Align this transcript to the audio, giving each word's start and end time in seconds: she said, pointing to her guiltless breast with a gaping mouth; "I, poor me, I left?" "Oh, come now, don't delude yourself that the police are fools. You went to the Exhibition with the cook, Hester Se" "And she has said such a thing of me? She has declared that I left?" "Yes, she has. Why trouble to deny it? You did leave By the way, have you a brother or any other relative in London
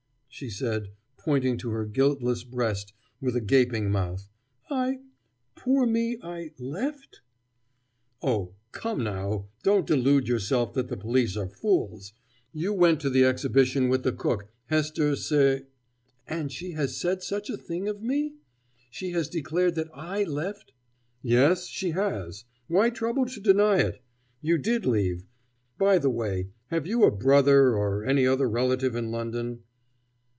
she 0.33 0.49
said, 0.49 0.87
pointing 1.17 1.57
to 1.57 1.71
her 1.71 1.85
guiltless 1.85 2.45
breast 2.45 2.93
with 3.19 3.35
a 3.35 3.41
gaping 3.41 3.91
mouth; 3.91 4.29
"I, 4.69 4.99
poor 5.55 5.85
me, 5.85 6.19
I 6.23 6.51
left?" 6.57 7.19
"Oh, 8.23 8.55
come 8.71 9.03
now, 9.03 9.49
don't 9.61 9.85
delude 9.85 10.29
yourself 10.29 10.73
that 10.73 10.87
the 10.87 10.95
police 10.95 11.35
are 11.35 11.49
fools. 11.49 12.13
You 12.53 12.73
went 12.73 13.01
to 13.01 13.09
the 13.09 13.25
Exhibition 13.25 13.89
with 13.89 14.03
the 14.03 14.13
cook, 14.13 14.45
Hester 14.67 15.17
Se" 15.17 15.65
"And 16.29 16.49
she 16.49 16.71
has 16.71 16.97
said 16.97 17.21
such 17.21 17.49
a 17.49 17.57
thing 17.57 17.89
of 17.89 18.01
me? 18.01 18.33
She 18.89 19.09
has 19.11 19.27
declared 19.29 19.75
that 19.75 19.89
I 19.93 20.23
left?" 20.23 20.71
"Yes, 21.21 21.67
she 21.67 21.91
has. 21.91 22.45
Why 22.67 22.89
trouble 22.89 23.25
to 23.25 23.41
deny 23.41 23.79
it? 23.79 24.01
You 24.41 24.57
did 24.57 24.85
leave 24.85 25.25
By 25.77 25.97
the 25.99 26.09
way, 26.09 26.47
have 26.67 26.87
you 26.87 27.03
a 27.03 27.11
brother 27.11 27.75
or 27.75 28.05
any 28.05 28.25
other 28.25 28.49
relative 28.49 28.95
in 28.95 29.11
London 29.11 29.63